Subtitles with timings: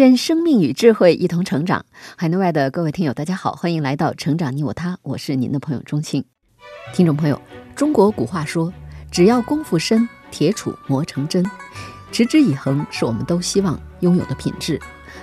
[0.00, 1.84] 愿生命与智慧一同成长。
[2.16, 6.24] 海内外的各位听友，大家好，欢迎来到《成长你我他》，我是您的朋友钟庆。
[6.94, 7.38] 听众朋友，
[7.76, 8.72] 中国古话说
[9.12, 11.44] ：“只要功夫深，铁杵磨成针。”
[12.10, 14.80] 持之以恒是我们都希望拥有的品质。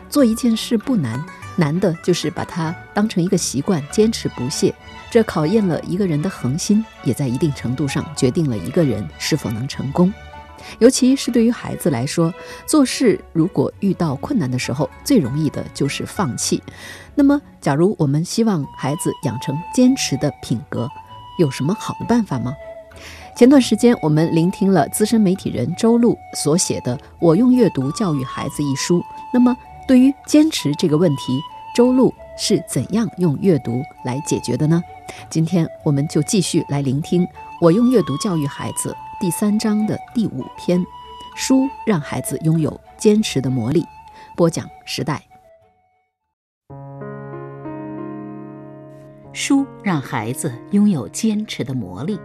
[0.09, 4.71] 做一件事不难，难的就是把它当成一个习惯，坚持不懈。
[5.09, 10.13] 这考验了一个人的恒心，也在一定程度上决定了一个人是否能成功。
[10.80, 12.34] 尤其是对于孩子来说，
[12.66, 16.62] 做事如果遇到困难的时候，最容易的就是放弃。
[17.15, 20.90] 那么，假如我们希望孩子养成坚持的品格，
[21.40, 22.54] 有什么好的办法吗？
[23.35, 29.04] 前段时间，我们聆听了资深媒体人周璐所写的《我用阅读教育孩子》一书。
[29.31, 29.55] 那么，
[29.87, 31.40] 对于坚持这个问题，
[31.76, 34.81] 周璐是怎样用阅读来解决的呢？
[35.29, 37.24] 今天，我们就继续来聆听
[37.62, 38.90] 《我用阅读教育孩子》。
[39.20, 40.85] 第三章的第五篇，
[41.35, 43.84] 书让孩子拥有坚持的魔力。
[44.35, 45.20] 播讲时代。
[49.34, 52.20] 书让孩子拥有坚持的魔力。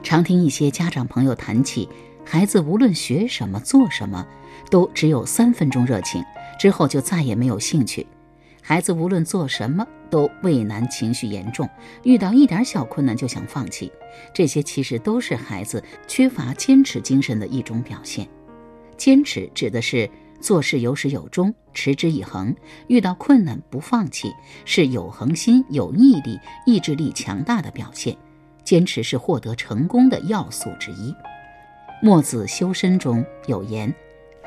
[0.00, 1.88] 常听一些家长朋友谈起，
[2.24, 4.24] 孩子无论学什么、做什么，
[4.70, 6.22] 都只有三分钟热情，
[6.56, 8.06] 之后就再也没有兴趣。
[8.68, 11.70] 孩子无论做什么都畏难，情绪严重，
[12.02, 13.92] 遇到一点小困难就想放弃。
[14.34, 18.26] 这些其实都是孩子缺乏坚持精神的一种表现。
[18.96, 22.52] 坚持指的是做事有始有终，持之以恒，
[22.88, 24.32] 遇到困难不放弃，
[24.64, 28.16] 是有恒心、有毅力、意志力强大的表现。
[28.64, 31.14] 坚持是获得成功的要素之一。
[32.02, 33.94] 墨子修身中有言：“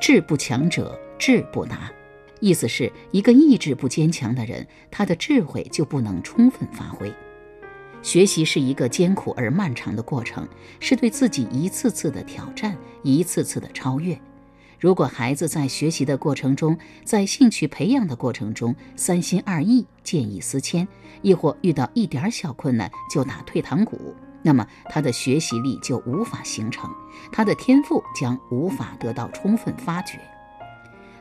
[0.02, 1.90] 志不强者志不达。”
[2.40, 7.14] 意思是一个意志不坚强的人，他的智慧就不能充分发挥。
[8.02, 10.48] 学习是一个艰苦而漫长的过程，
[10.80, 14.18] 是对自己一次次的挑战，一次次的超越。
[14.80, 20.88] 如果孩子在学习的过程中，在兴趣培养的过程中三心二意、见异思迁，
[21.22, 26.90] 亦或遇到一点小困难就打退堂鼓，那么他的学习力就无法形成，
[27.34, 30.18] 他的天赋将无法得到充分发掘。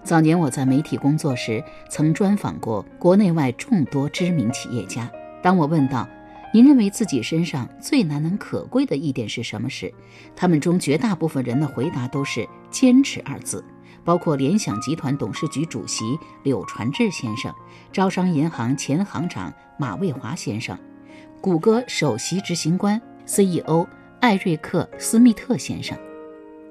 [0.09, 5.07] 早年我在媒体工作时，曾专访过国内外众多知名企业家。
[5.43, 6.09] 当我问到
[6.51, 9.93] 您认为自己身上最难能可贵的一点是什么时，
[10.35, 13.63] 他们中绝大部分人的回答都是“坚持”二字。
[14.03, 17.55] 包括联想集团董事局主席柳传志先生、
[17.93, 20.75] 招商银行前行长马卫华先生、
[21.39, 23.87] 谷歌首席执行官 CEO
[24.21, 25.95] 艾瑞克斯密特先生。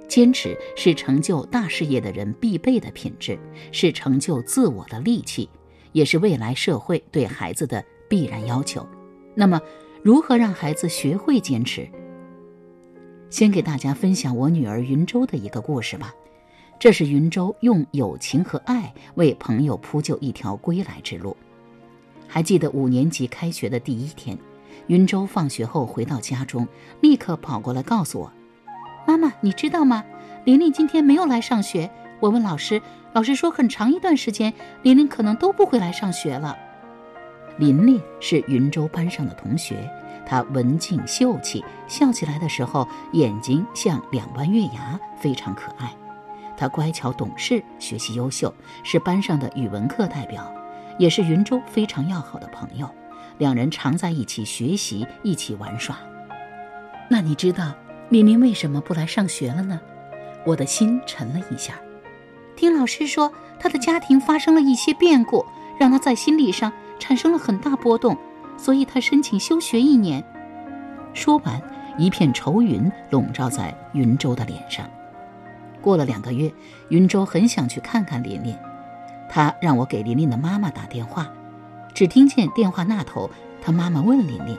[0.08, 3.38] 坚持是成就大事业的人必备的品质，
[3.72, 5.50] 是成就自我的利器，
[5.92, 8.88] 也是未来社会对孩子的必然要求。
[9.36, 9.62] 那么，
[10.02, 11.88] 如何让孩子学会坚持？
[13.30, 16.14] 先给大家分享我女儿云州的一个故事吧。
[16.80, 21.36] 这是云州用友情和爱为朋友铺就一条归来之路。
[22.28, 24.38] 还记得五年级开学的第一天，
[24.88, 26.68] 云州放学后回到家中，
[27.02, 28.32] 立刻跑过来告诉我。
[29.18, 30.04] 妈妈，你知道吗？
[30.46, 31.90] 琳琳今天没有来上学。
[32.20, 32.82] 我问老师，
[33.14, 36.56] 老师说很长一段时间，琳琳可能都不会来上学了。
[37.58, 39.90] 琳琳是云州班上的同学，
[40.26, 45.92] 她文静秀气，笑起来的时候眼睛像两弯月牙，非常可爱。
[46.56, 48.54] 她乖巧懂事，学习优秀，
[48.84, 50.54] 是班上的语文课代表，
[51.00, 52.88] 也是云州非常要好的朋友。
[53.40, 55.98] 两人常在一起学习，一起玩耍。
[57.10, 57.74] 那你知道？
[58.10, 59.82] 琳琳为什么不来上学了呢？
[60.46, 61.74] 我的心沉了一下。
[62.56, 65.46] 听老师说，她的家庭发生了一些变故，
[65.78, 68.18] 让她在心理上产生了很大波动，
[68.56, 70.24] 所以她申请休学一年。
[71.14, 71.62] 说完，
[71.98, 74.90] 一片愁云笼罩在云州的脸上。
[75.82, 76.50] 过了两个月，
[76.88, 78.56] 云州很想去看看琳琳，
[79.30, 81.30] 他让我给琳琳的妈妈打电话。
[81.94, 83.30] 只听见电话那头，
[83.62, 84.58] 他妈妈问琳琳：“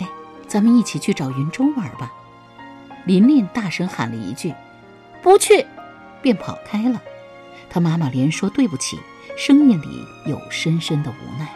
[0.00, 0.08] 哎，
[0.46, 2.12] 咱们一起去找云州玩吧？”
[3.04, 4.54] 琳琳大声喊了一句
[5.22, 5.66] ：“不去！”
[6.22, 7.00] 便跑开了。
[7.68, 8.98] 他妈妈连说对不起，
[9.36, 11.48] 声音里有深深的无奈。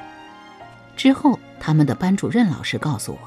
[0.96, 3.18] 之后，他们的班主任老师告诉我，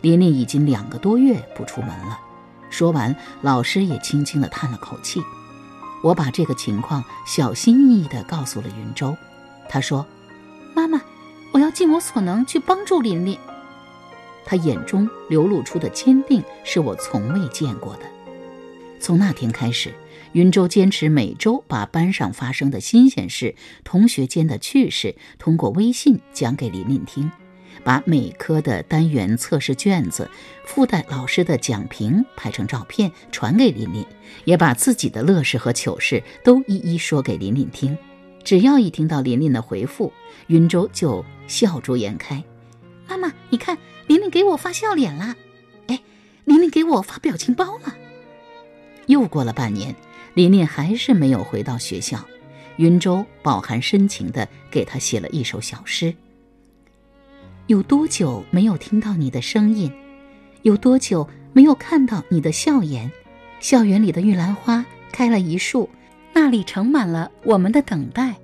[0.00, 2.18] 琳琳已经两个多月不出门了。
[2.70, 5.20] 说完，老师也轻轻地叹了口气。
[6.02, 9.16] 我把这个情况小心翼翼地告诉了云州。
[9.68, 10.06] 他说
[10.72, 11.00] ：“妈妈，
[11.52, 13.38] 我要尽我所能去帮助琳琳。”
[14.46, 18.02] 他眼中流露出的坚定是我从未见过的。
[18.98, 19.92] 从那天开始，
[20.32, 23.54] 云州坚持每周把班上发生的新鲜事、
[23.84, 27.30] 同学间的趣事通过微信讲给琳琳听。
[27.84, 30.28] 把每科的单元测试卷子
[30.64, 34.04] 附带老师的讲评拍成照片传给琳琳，
[34.44, 37.96] 也把自己的乐事和糗事都一一说给琳琳听。
[38.42, 40.12] 只要一听到琳琳的回复，
[40.48, 42.42] 云州就笑逐颜开。
[43.08, 43.76] 妈妈，你看，
[44.06, 45.36] 琳琳给我发笑脸了。
[45.88, 46.00] 哎，
[46.44, 47.96] 琳琳给我发表情包了。
[49.06, 49.94] 又过了半年，
[50.34, 52.24] 琳琳还是没有回到学校。
[52.76, 56.14] 云州饱含深情地给她写了一首小诗。
[57.68, 59.90] 有多久没有听到你的声音？
[60.62, 63.10] 有多久没有看到你的笑颜？
[63.60, 65.88] 校园里的玉兰花开了一树，
[66.34, 68.36] 那里盛满了我们的等待。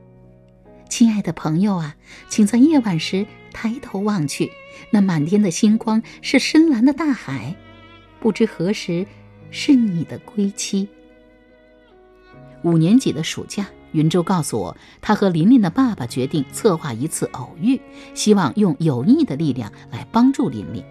[0.88, 1.94] 亲爱的朋友啊，
[2.28, 4.50] 请在夜晚时抬头望去，
[4.90, 7.54] 那满天的星光是深蓝的大海。
[8.20, 9.06] 不知何时
[9.50, 10.88] 是你的归期。
[12.62, 13.66] 五年级的暑假。
[13.92, 17.78] 云州告诉我，他和琳琳的爸爸决定策划一次偶遇，
[18.14, 20.82] 希望用友谊的力量来帮助琳琳。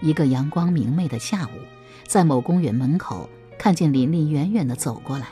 [0.00, 1.60] 一个阳光明媚的下午，
[2.08, 5.28] 在某公园门口，看见琳琳远远地走过来，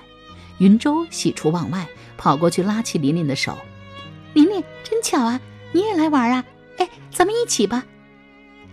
[0.59, 3.59] 云州喜出望外，跑过去拉起琳琳的手
[4.35, 5.41] ：“琳琳，真巧啊，
[5.77, 6.43] 你也来玩啊？
[6.79, 7.85] 哎，咱们一起吧。”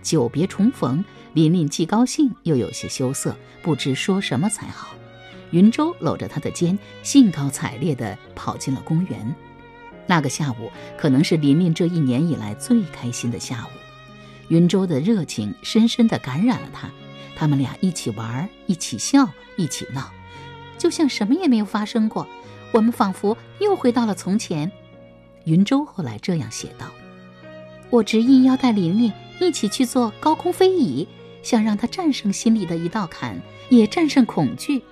[0.00, 1.04] 久别重逢，
[1.34, 4.94] 琳琳既高兴又有些羞涩，不知说什么才好。
[5.50, 9.34] 云舟搂着她的肩，兴高采烈地跑进了公园。
[10.06, 13.76] 那个下午可能是琳琳这一年以来最开心的下午。
[14.48, 16.88] 云舟的热情深深地感染了她，
[17.36, 19.28] 他们俩一起玩，一起笑，
[19.58, 20.10] 一起闹，
[20.78, 22.26] 就像什么也没有发生过。
[22.72, 24.72] 我们仿佛又回到了从前。
[25.44, 26.90] 云舟后来这样写道
[27.90, 31.06] ：“我执意要带琳琳一起去做高空飞椅，
[31.42, 34.82] 想让她战胜心里的一道坎，也战胜恐惧。”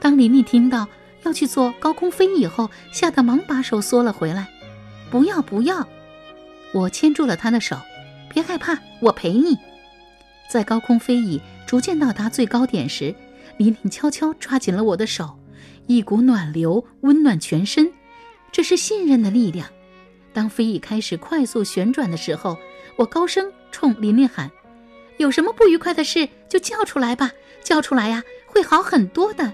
[0.00, 0.86] 当琳琳听到
[1.24, 4.48] 要去做高空飞椅后，吓得忙把手缩了回来。
[5.10, 5.86] 不要不要！
[6.72, 7.76] 我牵住了她的手，
[8.32, 9.56] 别害怕，我陪你。
[10.50, 13.14] 在高空飞椅逐渐到达最高点时，
[13.56, 15.38] 琳琳悄悄抓紧了我的手，
[15.86, 17.92] 一股暖流温暖全身。
[18.50, 19.68] 这是信任的力量。
[20.32, 22.58] 当飞翼开始快速旋转的时候，
[22.96, 24.50] 我高声冲琳琳喊
[25.18, 27.30] ：“有什么不愉快的事就叫出来吧，
[27.62, 29.52] 叫出来呀，会好很多的。”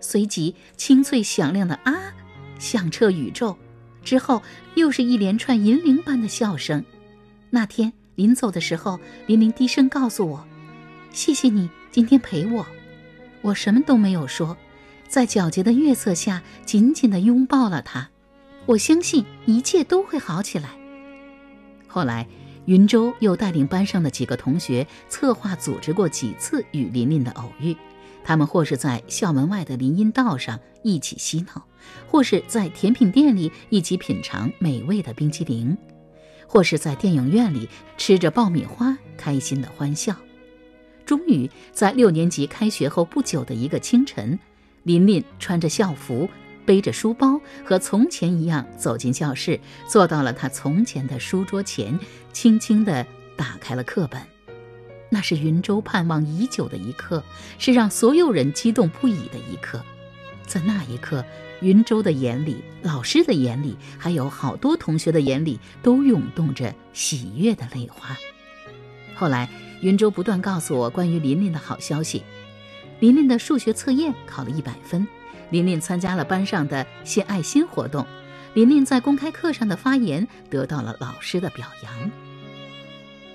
[0.00, 2.14] 随即，清脆响亮的“啊”
[2.58, 3.56] 响彻宇宙，
[4.02, 4.42] 之后
[4.74, 6.84] 又是一连串银铃般的笑声。
[7.50, 10.46] 那天临走的时候，琳琳低声告诉我
[11.12, 12.66] ：“谢谢你今天陪我。”
[13.42, 14.56] 我什么都没有说，
[15.08, 18.09] 在皎洁的月色下紧紧地拥抱了她。
[18.70, 20.70] 我相信一切都会好起来。
[21.88, 22.28] 后来，
[22.66, 27.76] 云州又带领班上的几个同学策划组织过几次与琳琳的偶遇。
[28.22, 31.66] 他们或是在校门外的林荫道上一起嬉闹，
[32.06, 35.76] 或是在甜品店里一起品尝美味的冰淇淋，
[36.46, 40.14] 或是在电影院里吃着爆米花，开心的欢笑。
[41.04, 44.38] 终于，在六年级开学后不久的一个清晨，
[44.84, 46.30] 琳琳穿着校服，
[46.70, 49.58] 背着书包，和从前一样走进教室，
[49.88, 51.98] 坐到了他从前的书桌前，
[52.32, 53.04] 轻轻地
[53.36, 54.22] 打开了课本。
[55.08, 57.24] 那是云州盼望已久的一刻，
[57.58, 59.82] 是让所有人激动不已的一刻。
[60.46, 61.24] 在那一刻，
[61.60, 68.16] 云州的眼里、老师的眼里，还有好多同学的眼里，都涌动着喜悦的泪花。
[69.16, 69.50] 后来，
[69.80, 72.22] 云州不断告诉我关于琳琳的好消息：
[73.00, 75.04] 琳琳的数学测验考了一百分，
[75.50, 78.06] 琳琳参加了班上的献爱心活动，
[78.54, 82.10] 琳琳在公开课上的发言得到了老师的表扬。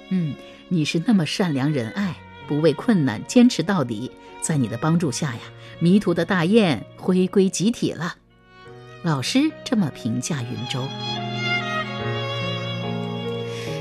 [0.09, 0.33] 嗯。
[0.67, 2.15] 你是那么善良仁爱，
[2.47, 4.11] 不畏困难，坚持到底。
[4.41, 5.41] 在你的帮助下呀，
[5.77, 8.15] 迷途的大雁回归集体了。
[9.03, 10.83] 老师这么评价云州。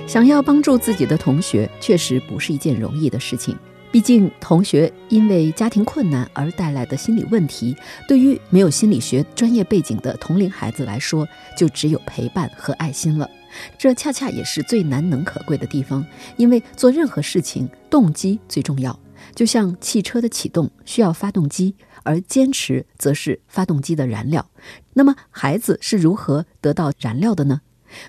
[0.07, 3.57] 想要帮助自己的同学，确实不是一件容易的事情。
[3.95, 7.77] 毕竟，同学因为家庭困难而带来的心理问题，
[8.09, 11.25] 对于没有心理学专业背景的同龄孩子来说，
[11.57, 13.31] 就只有陪伴和爱心了。
[13.79, 16.05] 这恰恰也是最难能可贵的地方，
[16.37, 18.99] 因为做任何事情，动机最重要。
[19.33, 24.51] 就像汽车的启动需要发动机，而坚持则是发动机的燃料。
[24.95, 27.61] 那么，孩子是如何得到燃料的呢？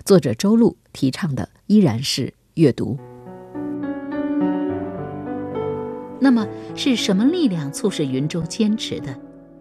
[0.04, 2.98] 作者周璐提倡的依然是阅读。
[6.18, 9.14] 那么，是什么力量促使云州坚持的？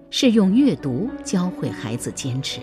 [0.09, 2.61] 是用阅读教会孩子坚持。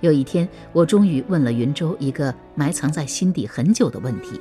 [0.00, 4.40] 有一天，我终于问了云州一个埋藏在心底很久的问题：“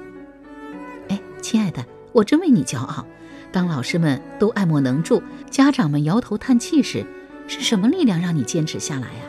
[1.10, 3.04] 哎，亲爱的，我真为你骄傲。
[3.52, 7.04] 当老师们都爱莫能助，家长们摇头叹气时，
[7.48, 9.24] 是什么力量让你坚持下来呀？”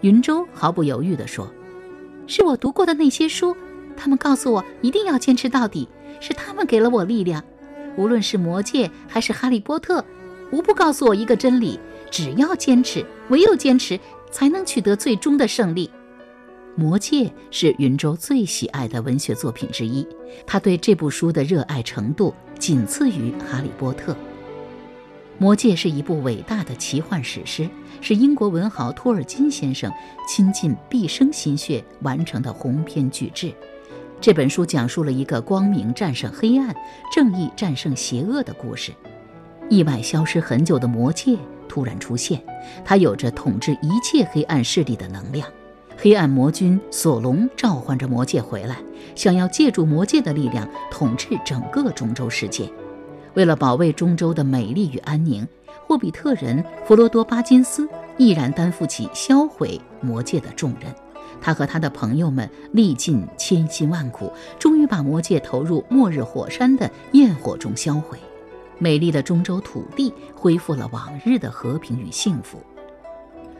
[0.00, 1.52] 云州毫不犹豫地说
[2.26, 3.54] ：“是我读过的那些书，
[3.94, 5.86] 他们告诉我一定要坚持到底，
[6.20, 7.44] 是他们给了我力量。
[8.00, 10.02] 无论是魔戒还是哈利波特，
[10.50, 11.78] 无不告诉我一个真理：
[12.10, 14.00] 只要坚持，唯有坚持。”
[14.32, 15.88] 才能取得最终的胜利。
[16.80, 20.06] 《魔戒》是云州最喜爱的文学作品之一，
[20.46, 24.12] 他对这部书的热爱程度仅次于《哈利波特》。
[25.36, 27.68] 《魔戒》是一部伟大的奇幻史诗，
[28.00, 29.92] 是英国文豪托尔金先生
[30.28, 33.52] 倾尽毕生心血完成的鸿篇巨制。
[34.20, 36.74] 这本书讲述了一个光明战胜黑暗、
[37.10, 38.92] 正义战胜邪恶的故事。
[39.70, 41.38] 意外消失很久的魔戒。
[41.66, 42.42] 突然出现，
[42.84, 45.48] 它有着统治一切黑暗势力的能量。
[45.96, 48.76] 黑暗魔君索隆召唤着魔戒回来，
[49.14, 52.68] 想要借助魔戒的力量统治整个中州世界。
[53.34, 55.46] 为了保卫中州的美丽与安宁，
[55.86, 60.92] 霍比特人弗罗多·巴金斯毅然担负起销毁魔戒的重任。
[61.40, 68.18] 他和他的朋友们历尽千辛万苦，终于把魔戒投入末日火山的焰火中销毁。
[68.78, 72.58] 美丽的中州土地恢复了往日的和平与幸福。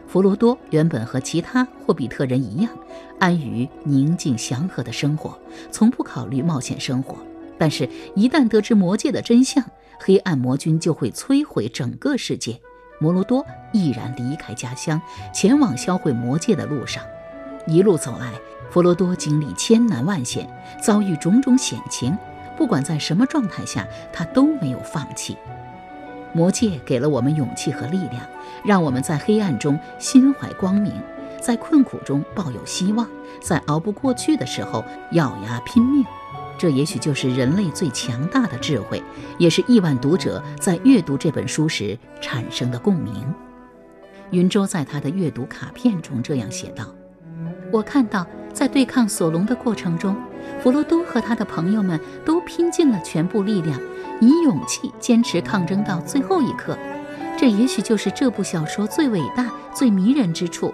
[0.07, 2.71] 弗罗多原本和其他霍比特人一样，
[3.19, 5.39] 安于宁静祥和的生活，
[5.71, 7.17] 从不考虑冒险生活。
[7.57, 9.63] 但是，一旦得知魔界的真相，
[9.99, 12.59] 黑暗魔君就会摧毁整个世界。
[12.99, 14.99] 摩罗多毅然离开家乡，
[15.33, 17.03] 前往销毁魔界的路上。
[17.67, 18.33] 一路走来，
[18.69, 20.49] 弗罗多经历千难万险，
[20.81, 22.17] 遭遇种种险情。
[22.57, 25.37] 不管在什么状态下，他都没有放弃。
[26.33, 28.21] 魔戒给了我们勇气和力量，
[28.63, 30.93] 让我们在黑暗中心怀光明，
[31.41, 33.07] 在困苦中抱有希望，
[33.41, 36.05] 在熬不过去的时候咬牙拼命。
[36.57, 39.01] 这也许就是人类最强大的智慧，
[39.39, 43.33] 也是亿万读者在阅读这本书时产生的共鸣。
[44.29, 46.85] 云州在他的阅读卡片中这样写道
[47.71, 50.15] ：“我看到，在对抗索隆的过程中。”
[50.61, 53.79] 弗罗多和他的朋友们都拼尽了全部力量，
[54.19, 56.77] 以勇气坚持抗争到最后一刻。
[57.37, 60.73] 这也许就是这部小说最伟大、最迷人之处。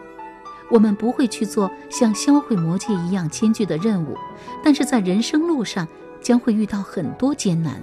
[0.70, 4.18] 我们不会去做像销毁魔戒一样艰巨的任务，
[4.62, 5.88] 但是在人生路上
[6.22, 7.82] 将会遇到很多艰难。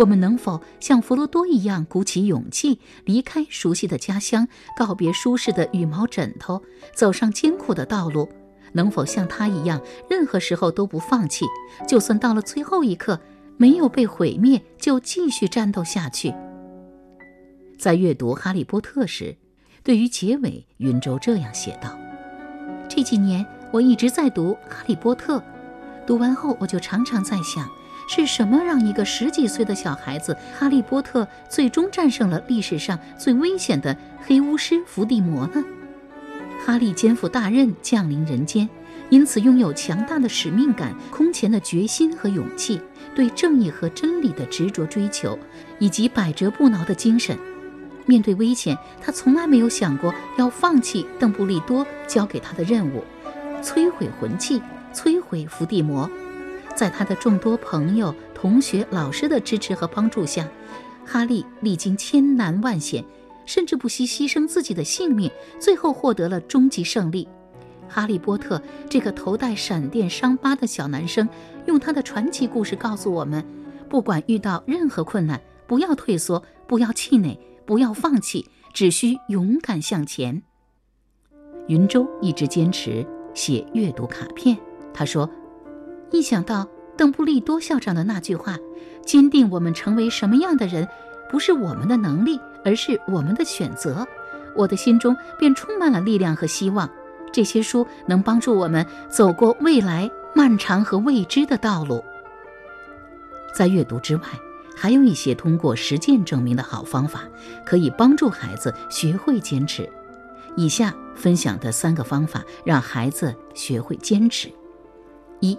[0.00, 6.62] 我们能否像弗罗多一样鼓起勇气，离开熟悉的家乡，告别舒适的羽毛枕头，
[6.94, 8.26] 走上艰苦的道路？
[8.72, 9.78] 能否像他一样，
[10.08, 11.44] 任何时候都不放弃？
[11.86, 13.20] 就算到了最后一刻，
[13.58, 16.34] 没有被毁灭，就继续战斗下去。
[17.78, 19.36] 在阅读《哈利波特》时，
[19.82, 21.94] 对于结尾，云州这样写道
[22.88, 25.38] ：“这几年我一直在读《哈利波特》，
[26.06, 27.68] 读完后我就常常在想，
[28.12, 35.64] 是什么让一个十几岁的小孩子哈利波特最终战胜了历史上最危险的黑巫师伏地魔呢？”
[36.66, 38.68] 哈利肩负大任降临人间，
[39.10, 42.80] 因此拥有强大的使命感、空前的决心和勇气，
[43.14, 45.38] 对正义和真理的执着追求，
[45.78, 47.38] 以及百折不挠的精神。
[48.06, 53.04] 面对危险，他从来没有想过要放弃邓布利多交给他的任务——
[53.62, 54.60] 摧毁魂器、
[54.92, 56.10] 摧毁伏地魔。
[56.80, 60.48] 在他的众多朋友、同学、老师的支持和帮助下，
[61.04, 63.04] 哈利历经千难万险。
[63.44, 67.28] 甚至不惜牺牲自己的性命，最后获得了终极胜利。
[67.86, 71.28] 哈利波特这个头戴闪电伤疤的小男生，
[71.66, 73.44] 用他的传奇故事告诉我们：
[73.90, 80.42] 不管遇到任何困难，不要退缩，不要气馁，不要放弃，只需勇敢向前。
[81.68, 84.56] 云州一直坚持写阅读卡片。
[84.94, 85.28] 他说
[86.10, 88.56] ：“一想到邓布利多校长的那句话，
[89.04, 90.88] 坚定我们成为什么样的人，
[91.30, 94.06] 不是我们的能力。”而是我们的选择，
[94.54, 96.86] 我的心中便充满了力量和希望。
[97.32, 102.04] 这些书能帮助我们走过未来漫长和未知的道路。
[103.54, 104.24] 在阅读之外，
[104.76, 107.22] 还有一些通过实践证明的好方法，
[107.64, 109.88] 可以帮助孩子学会坚持。
[110.54, 114.50] 以下分享的三个方法，让孩子学会坚持：
[115.40, 115.56] 一，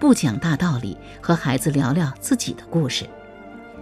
[0.00, 3.04] 不讲大道理，和孩子聊聊自己的故事。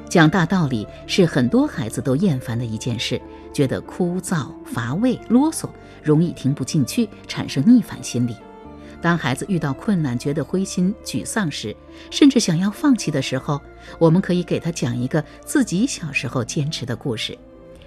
[0.08, 3.22] 讲大道理是很多孩子都厌烦的一件事，
[3.52, 5.68] 觉得枯燥乏味、啰嗦，
[6.02, 8.34] 容易听不进去，产生逆反心理。
[9.00, 11.74] 当孩子遇到困难、觉得灰心沮丧时，
[12.10, 13.60] 甚至想要放弃的时候，
[14.00, 17.38] 我们可以给他讲一个自己小时候坚持的故事。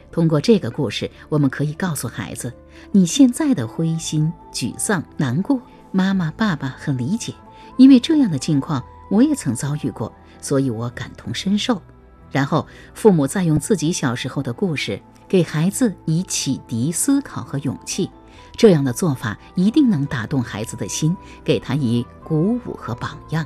[0.09, 2.53] 通过这个故事，我们可以告诉孩子，
[2.93, 5.59] 你现在的灰心、沮丧、难过，
[5.91, 7.33] 妈妈、爸爸很理解，
[7.77, 11.81] 因为这样的境况我也曾遭遇过，所以我感同身受。
[12.29, 18.09] 然后，父母再用自己小时候的故事给孩子以启迪、思考和勇气，
[18.55, 23.45] 这样的做法一定能打动孩子的心，给他以鼓舞和榜样。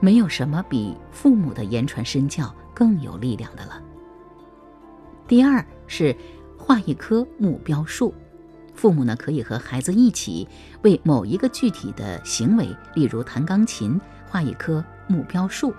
[0.00, 3.80] 没有什么比父母的言传身教更有力量的了。
[5.28, 6.14] 第二是
[6.58, 8.12] 画一棵目标树，
[8.74, 10.46] 父母呢可以和孩子一起
[10.82, 15.74] 为某一个具体的行为，例如弹钢琴，画一棵目标树。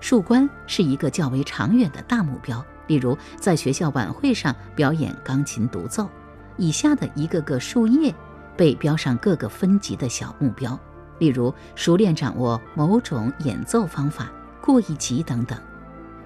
[0.00, 6.08] 树冠是一个较为长远的大目标，例如在学校晚会上表演钢琴独奏，
[6.56, 8.14] 以下的一个个树叶
[8.56, 10.78] 被标上各个分级的小目标，
[11.18, 15.58] 例如熟练掌握某种演奏方法，过一级等等，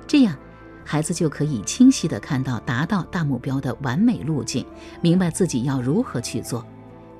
[0.07, 0.37] 这样。
[0.90, 4.66] 孩子就可以清晰地看到达到大目标的完美路径，
[5.00, 6.66] 明白自己要如何去做。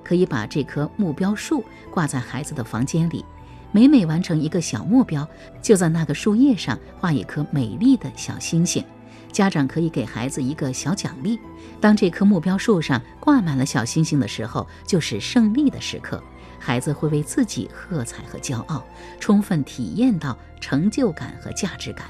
[0.03, 3.25] 可以把这棵目标树挂在孩子的房间里，
[3.71, 5.25] 每每完成一个小目标，
[5.63, 8.85] 就在那个树叶上画一颗美丽的小星星。
[9.31, 11.39] 家长可以给孩子一个小奖励，
[11.81, 16.21] 当这棵目标树上挂满了小星星的时候，就是胜利的时刻。
[16.59, 18.85] 孩子会为自己喝彩和骄傲，
[19.21, 22.07] 充分体验到成就感和价值感。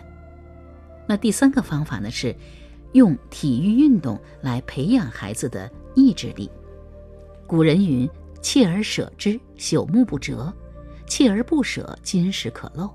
[1.10, 2.32] 那第三个方法呢，是
[2.92, 6.48] 用体育运动来培养孩子的意志力。
[7.48, 8.08] 古人云
[8.40, 10.54] ：“锲而舍之，朽木不折；
[11.08, 12.88] 锲而不舍，金石可镂。”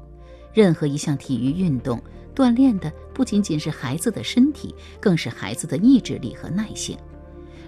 [0.56, 2.02] 任何一项体育运动
[2.34, 6.98] 锻炼的不仅仅是孩子的身体，更是孩子的意志力和耐性。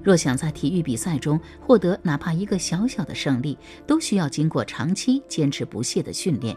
[0.02, 6.56] 若想在体育比赛中获得哪怕一个小小的胜利，都需要经过长期坚持不懈的训练，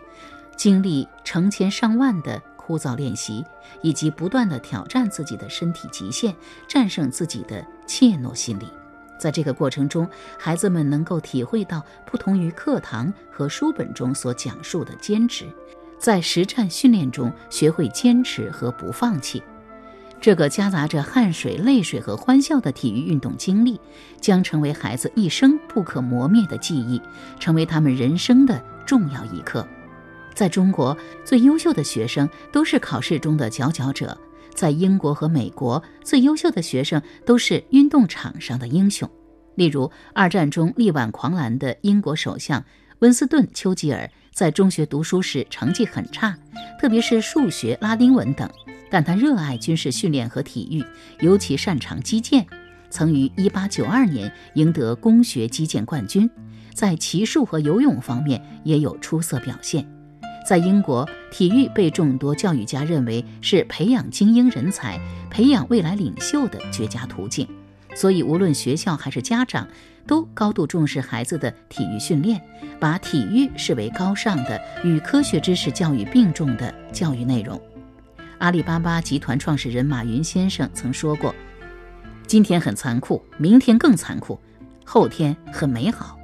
[0.57, 2.41] 经历成千上万的。
[2.71, 3.45] 枯燥练习，
[3.83, 6.33] 以及不断的挑战自己的身体极限，
[6.69, 8.69] 战胜自己的怯懦心理。
[9.19, 10.09] 在这个过程中，
[10.39, 15.47] 孩子们能够体会到不同于课堂和书本中所讲述的坚持，
[15.99, 19.43] 在实战训练中学会坚持和不放弃。
[20.21, 23.81] 这个夹杂着汗水、泪水和欢笑的体育运动经历，
[24.21, 27.03] 将成为孩子一生不可磨灭的记忆，
[27.41, 29.67] 成为他们人生的重要一课。
[30.35, 34.09] 在中国，最优秀的学生都是考试中的佼佼者；
[34.55, 39.11] 在英国和美国，最优秀的学生都是运动场上的英雄。
[39.57, 42.65] 例如，二战中力挽狂澜的英国首相
[43.01, 46.39] 温斯顿·丘吉尔，在中学读书时成绩很差，
[46.81, 48.49] 特别是数学、拉丁文等，
[48.91, 50.83] 但他热爱军事训练和体育，
[51.19, 52.47] 尤其擅长击剑，
[52.89, 56.31] 曾于1892年赢得工学击剑冠军，
[56.73, 59.87] 在骑术和游泳方面也有出色表现。
[60.47, 64.99] 在英国，体育被众多教育家认为是培养精英人才、
[65.31, 67.47] 培养未来领袖的绝佳途径，
[67.95, 69.69] 所以无论学校还是家长
[70.07, 72.41] 都高度重视孩子的体育训练，
[72.81, 77.61] 把体育视为高尚的与科学知识教育并重的教育内容。
[78.39, 81.35] 阿里巴巴集团创始人马云先生曾说过
[82.27, 84.41] ：“今天很残酷，明天更残酷，
[84.85, 86.17] 后天很美好。”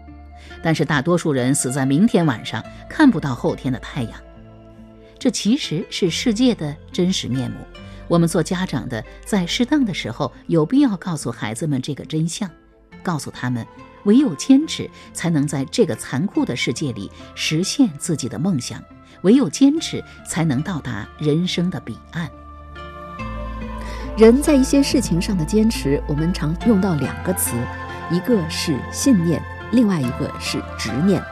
[0.63, 4.13] 但是大多数人死在明天晚上，看不到后天的太阳。
[5.19, 7.57] 这其实是世界的真实面目。
[8.09, 12.49] 我们做家长的，在适当的时候，有必要告诉孩子们这个真相，
[13.03, 13.67] 告诉他们，
[14.05, 18.79] 唯有坚持，才能在这个残酷的世界里实现自己的梦想；
[19.23, 22.31] 唯有坚持，才能到达人生的彼岸。
[24.17, 27.57] 人在一些事情上的坚持，我们常用到两个词，
[28.11, 29.43] 一个是信念。
[29.73, 31.23] 另外一个是执念，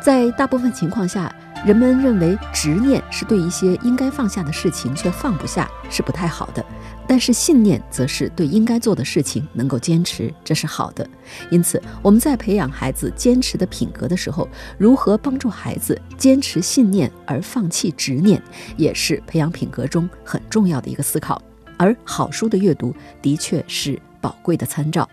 [0.00, 1.34] 在大部分情况下，
[1.64, 6.62] 人们认为执念是对一些应该放下的事情却放不下，是不太好的；
[7.06, 11.08] 但是信念则是对应该做的事情能够坚持，这是好的。
[11.50, 18.40] 因此，我们在培养孩子坚持的品格的时候，如何帮助孩子坚持信念而放弃执念，
[18.76, 21.40] 也是培养品格中很重要的一个思考。
[21.78, 25.08] 而好书的阅读的确是宝贵的参照。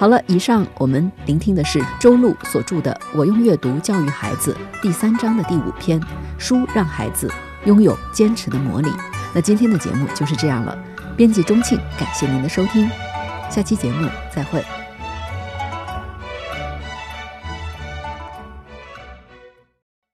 [0.00, 6.00] 好了，以上我们聆听的是周璐所著的《我用阅读教育孩子》第三章的第五篇，
[6.38, 7.30] 书让孩子
[7.66, 8.88] 拥有坚持的魔力。
[9.34, 10.74] 那今天的节目就是这样了，
[11.18, 12.88] 编辑钟庆，感谢您的收听，
[13.50, 14.64] 下期节目再会。